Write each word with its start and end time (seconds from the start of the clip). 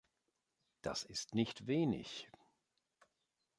Das 0.81 1.03
ist 1.03 1.35
nicht 1.35 1.67
wenig. 1.67 2.27